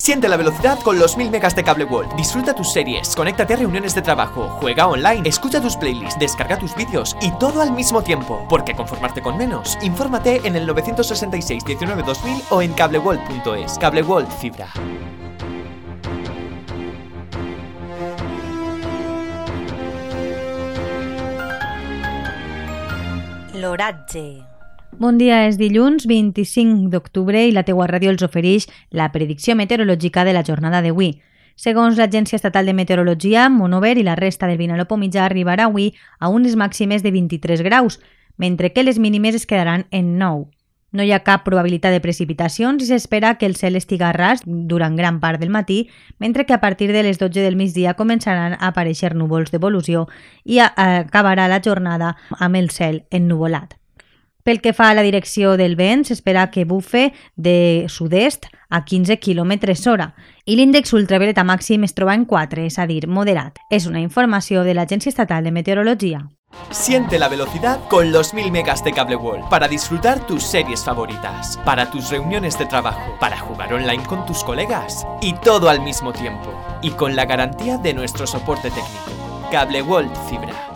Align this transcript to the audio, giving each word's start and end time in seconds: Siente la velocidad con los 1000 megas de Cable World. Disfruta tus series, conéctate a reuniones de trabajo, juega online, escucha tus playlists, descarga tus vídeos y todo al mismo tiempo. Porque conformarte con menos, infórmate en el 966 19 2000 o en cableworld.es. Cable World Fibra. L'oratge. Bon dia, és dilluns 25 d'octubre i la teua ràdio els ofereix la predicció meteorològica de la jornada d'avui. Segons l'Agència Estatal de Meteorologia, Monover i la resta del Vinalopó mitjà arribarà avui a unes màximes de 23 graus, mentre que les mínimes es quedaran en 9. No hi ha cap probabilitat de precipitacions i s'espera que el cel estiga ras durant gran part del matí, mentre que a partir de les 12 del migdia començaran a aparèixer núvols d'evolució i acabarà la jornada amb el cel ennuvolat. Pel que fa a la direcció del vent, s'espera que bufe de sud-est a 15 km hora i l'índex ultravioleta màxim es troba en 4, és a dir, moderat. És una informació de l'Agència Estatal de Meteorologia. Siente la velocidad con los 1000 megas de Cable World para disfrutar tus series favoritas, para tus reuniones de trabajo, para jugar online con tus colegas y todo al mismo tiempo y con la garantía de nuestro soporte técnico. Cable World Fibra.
Siente 0.00 0.28
la 0.28 0.36
velocidad 0.36 0.78
con 0.84 0.98
los 0.98 1.16
1000 1.16 1.30
megas 1.30 1.54
de 1.56 1.64
Cable 1.64 1.84
World. 1.84 2.14
Disfruta 2.14 2.54
tus 2.54 2.72
series, 2.72 3.14
conéctate 3.14 3.54
a 3.54 3.56
reuniones 3.56 3.94
de 3.94 4.00
trabajo, 4.00 4.48
juega 4.60 4.86
online, 4.86 5.28
escucha 5.28 5.60
tus 5.60 5.76
playlists, 5.76 6.18
descarga 6.18 6.56
tus 6.56 6.74
vídeos 6.76 7.16
y 7.20 7.30
todo 7.32 7.60
al 7.60 7.72
mismo 7.72 8.00
tiempo. 8.00 8.46
Porque 8.48 8.74
conformarte 8.74 9.20
con 9.20 9.36
menos, 9.36 9.76
infórmate 9.82 10.40
en 10.44 10.56
el 10.56 10.66
966 10.66 11.64
19 11.64 12.02
2000 12.04 12.42
o 12.50 12.62
en 12.62 12.72
cableworld.es. 12.72 13.76
Cable 13.78 14.02
World 14.02 14.30
Fibra. 14.30 14.68
L'oratge. 23.52 24.57
Bon 24.96 25.18
dia, 25.18 25.44
és 25.46 25.58
dilluns 25.60 26.06
25 26.08 26.88
d'octubre 26.90 27.42
i 27.44 27.52
la 27.52 27.62
teua 27.62 27.86
ràdio 27.86 28.10
els 28.10 28.22
ofereix 28.24 28.66
la 28.90 29.10
predicció 29.12 29.54
meteorològica 29.54 30.24
de 30.24 30.32
la 30.32 30.42
jornada 30.42 30.80
d'avui. 30.82 31.20
Segons 31.56 31.98
l'Agència 31.98 32.38
Estatal 32.38 32.66
de 32.66 32.72
Meteorologia, 32.72 33.48
Monover 33.50 33.98
i 33.98 34.04
la 34.06 34.16
resta 34.16 34.48
del 34.48 34.56
Vinalopó 34.58 34.96
mitjà 34.96 35.26
arribarà 35.26 35.68
avui 35.68 35.92
a 36.18 36.30
unes 36.32 36.56
màximes 36.56 37.04
de 37.04 37.12
23 37.12 37.62
graus, 37.62 38.00
mentre 38.38 38.72
que 38.72 38.82
les 38.82 38.98
mínimes 38.98 39.34
es 39.34 39.46
quedaran 39.46 39.86
en 39.90 40.16
9. 40.18 40.46
No 40.90 41.04
hi 41.04 41.12
ha 41.12 41.20
cap 41.20 41.44
probabilitat 41.44 41.92
de 41.92 42.00
precipitacions 42.00 42.82
i 42.82 42.88
s'espera 42.88 43.34
que 43.36 43.44
el 43.46 43.56
cel 43.60 43.76
estiga 43.76 44.12
ras 44.16 44.40
durant 44.46 44.96
gran 44.96 45.20
part 45.20 45.38
del 45.38 45.50
matí, 45.50 45.90
mentre 46.18 46.46
que 46.46 46.54
a 46.54 46.62
partir 46.62 46.92
de 46.92 47.02
les 47.02 47.18
12 47.18 47.44
del 47.44 47.60
migdia 47.60 47.92
començaran 47.94 48.56
a 48.56 48.70
aparèixer 48.72 49.12
núvols 49.14 49.52
d'evolució 49.52 50.06
i 50.44 50.62
acabarà 50.64 51.46
la 51.46 51.60
jornada 51.60 52.16
amb 52.38 52.56
el 52.56 52.70
cel 52.70 53.04
ennuvolat. 53.10 53.76
Pel 54.48 54.62
que 54.64 54.72
fa 54.72 54.86
a 54.88 54.94
la 54.96 55.02
direcció 55.04 55.58
del 55.60 55.74
vent, 55.76 56.06
s'espera 56.08 56.46
que 56.48 56.62
bufe 56.64 57.10
de 57.36 57.84
sud-est 57.92 58.46
a 58.72 58.78
15 58.80 59.18
km 59.20 59.74
hora 59.92 60.06
i 60.48 60.54
l'índex 60.56 60.94
ultravioleta 60.96 61.44
màxim 61.44 61.84
es 61.84 61.92
troba 61.92 62.14
en 62.16 62.24
4, 62.24 62.64
és 62.64 62.78
a 62.80 62.86
dir, 62.88 63.02
moderat. 63.12 63.60
És 63.68 63.84
una 63.84 64.00
informació 64.00 64.62
de 64.64 64.72
l'Agència 64.72 65.12
Estatal 65.12 65.44
de 65.44 65.52
Meteorologia. 65.52 66.22
Siente 66.70 67.18
la 67.18 67.28
velocidad 67.28 67.78
con 67.90 68.10
los 68.10 68.32
1000 68.32 68.50
megas 68.50 68.82
de 68.82 68.94
Cable 68.94 69.16
World 69.16 69.50
para 69.50 69.68
disfrutar 69.68 70.26
tus 70.26 70.44
series 70.44 70.82
favoritas, 70.82 71.58
para 71.66 71.90
tus 71.90 72.08
reuniones 72.08 72.58
de 72.58 72.64
trabajo, 72.64 73.18
para 73.20 73.36
jugar 73.38 73.74
online 73.74 74.04
con 74.04 74.24
tus 74.24 74.42
colegas 74.44 75.06
y 75.20 75.34
todo 75.44 75.68
al 75.68 75.82
mismo 75.82 76.14
tiempo 76.14 76.54
y 76.80 76.92
con 76.92 77.16
la 77.16 77.26
garantía 77.26 77.76
de 77.76 77.92
nuestro 77.92 78.26
soporte 78.26 78.70
técnico. 78.70 79.50
Cable 79.52 79.82
World 79.82 80.16
Fibra. 80.26 80.67